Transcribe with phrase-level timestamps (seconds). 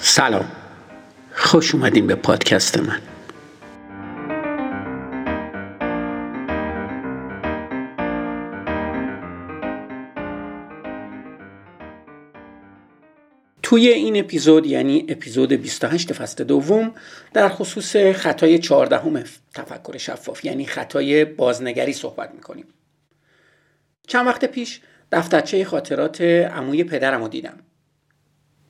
[0.00, 0.52] سلام.
[1.34, 3.00] خوش اومدین به پادکست من.
[13.62, 16.94] توی این اپیزود یعنی اپیزود 28 فصل دوم
[17.32, 19.24] در خصوص خطای 14
[19.54, 22.66] تفکر شفاف یعنی خطای بازنگری صحبت می‌کنیم.
[24.06, 24.80] چند وقت پیش
[25.12, 27.58] دفترچه خاطرات عموی پدرم رو دیدم.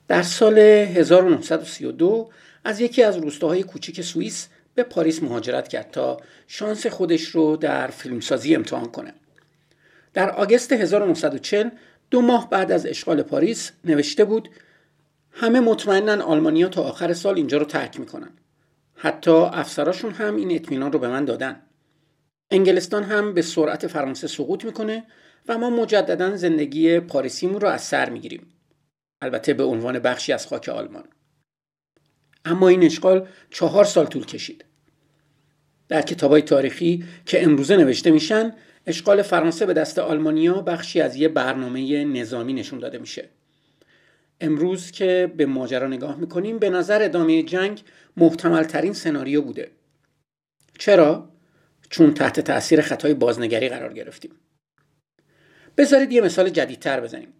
[0.09, 2.29] در سال 1932
[2.63, 6.17] از یکی از روستاهای کوچیک سوئیس به پاریس مهاجرت کرد تا
[6.47, 9.13] شانس خودش رو در فیلمسازی امتحان کنه.
[10.13, 11.69] در آگست 1940
[12.11, 14.49] دو ماه بعد از اشغال پاریس نوشته بود
[15.31, 18.29] همه مطمئنن آلمانیا تا آخر سال اینجا رو ترک می‌کنن.
[18.95, 21.61] حتی افسراشون هم این اطمینان رو به من دادن.
[22.51, 25.03] انگلستان هم به سرعت فرانسه سقوط می‌کنه
[25.47, 28.47] و ما مجددا زندگی پاریسیمون رو از سر می‌گیریم.
[29.21, 31.07] البته به عنوان بخشی از خاک آلمان.
[32.45, 34.65] اما این اشغال چهار سال طول کشید.
[35.87, 41.27] در کتابای تاریخی که امروزه نوشته میشن اشغال فرانسه به دست آلمانیا بخشی از یه
[41.27, 43.29] برنامه نظامی نشون داده میشه.
[44.41, 47.83] امروز که به ماجرا نگاه می‌کنیم به نظر ادامه جنگ
[48.17, 49.71] محتمل ترین سناریو بوده.
[50.79, 51.29] چرا؟
[51.89, 54.31] چون تحت تاثیر خطای بازنگری قرار گرفتیم.
[55.77, 57.33] بذارید یه مثال جدیدتر بزنیم.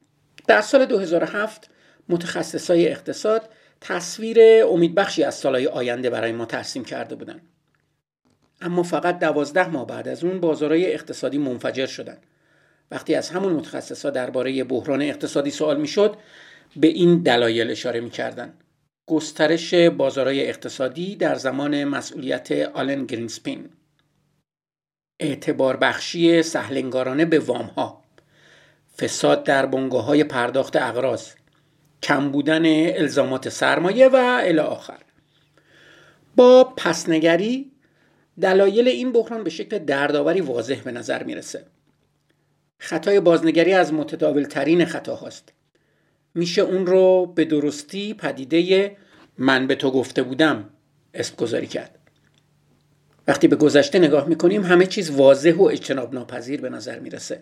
[0.50, 1.70] در سال 2007
[2.10, 3.50] متخصصای اقتصاد
[3.82, 7.42] تصویر امیدبخشی از سالهای آینده برای ما ترسیم کرده بودند.
[8.62, 12.18] اما فقط دوازده ماه بعد از اون بازارهای اقتصادی منفجر شدن.
[12.92, 16.16] وقتی از همون متخصصا درباره بحران اقتصادی سوال می‌شد
[16.76, 18.54] به این دلایل اشاره می‌کردن.
[19.08, 23.70] گسترش بازارهای اقتصادی در زمان مسئولیت آلن گرینسپین
[25.20, 28.09] اعتبار بخشی سهلنگارانه به وام ها
[29.02, 31.30] فساد در بنگاه های پرداخت اغراض
[32.04, 32.66] کم بودن
[32.98, 35.00] الزامات سرمایه و الی آخر.
[36.36, 37.72] با پسنگری
[38.42, 41.66] دلایل این بحران به شکل دردآوری واضح به نظر می‌رسه.
[42.78, 45.54] خطای بازنگری از متداول ترین خطاهاست.
[46.36, 48.98] میشه اون رو به درستی پدیده
[49.38, 50.70] من به تو گفته بودم
[51.14, 52.00] اسم گذاری کرد.
[53.28, 57.42] وقتی به گذشته نگاه می‌کنیم همه چیز واضح و اجتناب ناپذیر به نظر می‌رسه.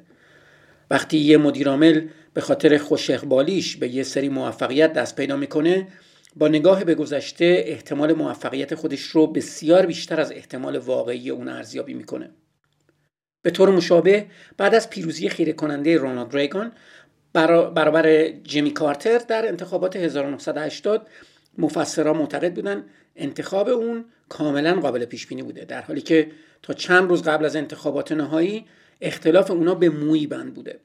[0.91, 5.87] وقتی یه مدیرعامل به خاطر خوش اقبالیش به یه سری موفقیت دست پیدا می‌کنه
[6.35, 11.93] با نگاه به گذشته احتمال موفقیت خودش رو بسیار بیشتر از احتمال واقعی اون ارزیابی
[11.93, 12.29] می‌کنه.
[13.41, 14.25] به طور مشابه
[14.57, 16.71] بعد از پیروزی خیره کننده رونالد ریگان
[17.33, 21.07] برابر جیمی کارتر در انتخابات 1980
[21.57, 22.83] مفسرها معتقد بودن
[23.15, 26.31] انتخاب اون کاملا قابل پیش بینی بوده در حالی که
[26.63, 28.65] تا چند روز قبل از انتخابات نهایی
[29.01, 30.79] اختلاف اونا به مویی بند بوده.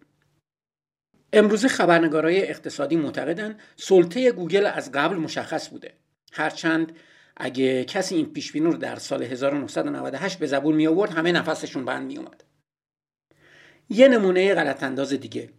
[1.33, 5.93] امروز خبرنگارای اقتصادی معتقدن سلطه گوگل از قبل مشخص بوده.
[6.33, 6.93] هرچند
[7.37, 12.07] اگه کسی این پیش رو در سال 1998 به زبون می آورد همه نفسشون بند
[12.07, 12.45] می اومد
[13.91, 15.51] یه نمونه غلط انداز دیگه.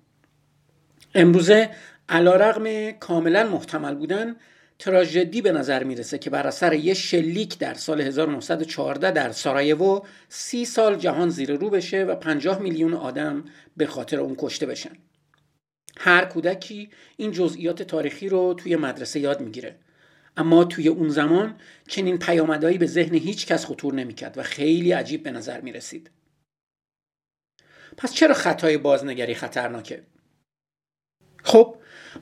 [1.15, 1.69] امروزه
[2.09, 4.35] علا کاملا محتمل بودن
[4.83, 10.65] تراژدی به نظر می‌رسه که بر اثر یه شلیک در سال 1914 در سارایوو سی
[10.65, 13.45] سال جهان زیر رو بشه و 50 میلیون آدم
[13.77, 14.91] به خاطر اون کشته بشن.
[15.97, 19.75] هر کودکی این جزئیات تاریخی رو توی مدرسه یاد می‌گیره.
[20.37, 21.55] اما توی اون زمان
[21.87, 26.11] چنین پیامدهایی به ذهن هیچ کس خطور نمی‌کرد و خیلی عجیب به نظر می‌رسید.
[27.97, 30.03] پس چرا خطای بازنگری خطرناکه؟
[31.43, 31.75] خب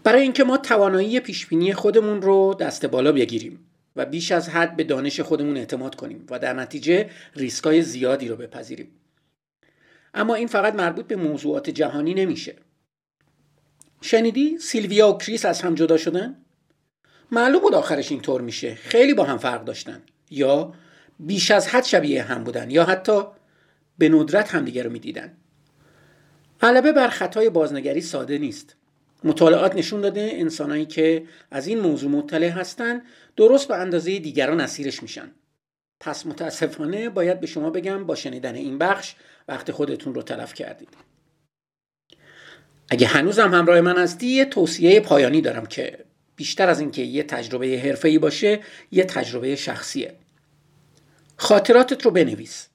[0.03, 3.59] برای اینکه ما توانایی پیشبینی خودمون رو دست بالا بگیریم
[3.95, 8.35] و بیش از حد به دانش خودمون اعتماد کنیم و در نتیجه ریسکای زیادی رو
[8.35, 8.87] بپذیریم.
[10.13, 12.55] اما این فقط مربوط به موضوعات جهانی نمیشه.
[14.01, 16.35] شنیدی سیلویا و کریس از هم جدا شدن؟
[17.31, 18.75] معلوم بود آخرش اینطور میشه.
[18.75, 20.01] خیلی با هم فرق داشتن.
[20.29, 20.73] یا
[21.19, 23.21] بیش از حد شبیه هم بودن یا حتی
[23.97, 25.37] به ندرت همدیگه رو می‌دیدن.
[26.61, 28.75] غلبه بر خطای بازنگری ساده نیست.
[29.23, 33.01] مطالعات نشون داده انسانایی که از این موضوع مطلع هستن
[33.35, 35.31] درست به اندازه دیگران اسیرش میشن.
[35.99, 39.15] پس متاسفانه باید به شما بگم با شنیدن این بخش
[39.47, 40.89] وقت خودتون رو تلف کردید.
[42.89, 47.81] اگه هنوزم همراه من هستی یه توصیه پایانی دارم که بیشتر از اینکه یه تجربه
[47.83, 48.59] حرفه‌ای باشه
[48.91, 50.15] یه تجربه شخصیه.
[51.37, 52.67] خاطراتت رو بنویس.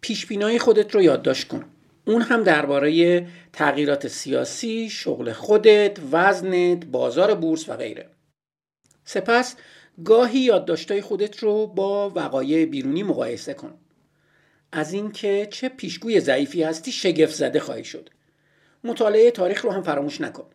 [0.00, 1.64] پیشبینای خودت رو یادداشت کن.
[2.06, 8.10] اون هم درباره تغییرات سیاسی، شغل خودت، وزنت، بازار بورس و غیره.
[9.04, 9.56] سپس
[10.04, 13.74] گاهی یادداشتهای خودت رو با وقایع بیرونی مقایسه کن.
[14.72, 18.10] از اینکه چه پیشگوی ضعیفی هستی شگفت زده خواهی شد.
[18.84, 20.46] مطالعه تاریخ رو هم فراموش نکن.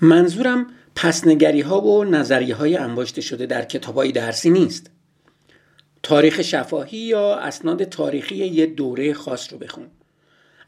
[0.00, 4.90] منظورم پسنگری ها و نظریه های انباشته شده در کتاب های درسی نیست
[6.02, 9.90] تاریخ شفاهی یا اسناد تاریخی یه دوره خاص رو بخون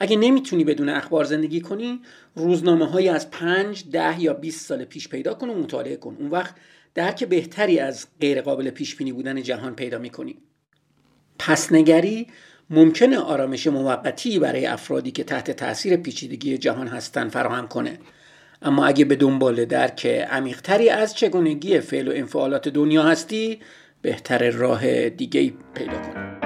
[0.01, 2.01] اگه نمی‌تونی بدون اخبار زندگی کنی
[2.35, 6.17] روزنامه های از پنج ده یا 20 سال پیش پیدا کن و مطالعه کن.
[6.21, 6.55] اون وقت
[6.95, 10.37] درک بهتری از غیرقابل پیش بینی بودن جهان پیدا می‌کنی.
[11.39, 12.27] پسنگری
[12.71, 17.99] ممکنه آرامش موقتی برای افرادی که تحت تاثیر پیچیدگی جهان هستن فراهم کنه.
[18.63, 23.61] اما اگه به دنبال درک عمیقتری از چگونگی فعل و انفعالات دنیا هستی
[24.03, 26.46] بهتر راه دیگه پیدا کنی